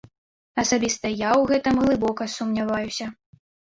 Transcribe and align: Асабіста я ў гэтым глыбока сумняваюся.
Асабіста 0.63 1.05
я 1.13 1.19
ў 1.19 1.43
гэтым 1.53 1.75
глыбока 1.85 2.23
сумняваюся. 2.41 3.05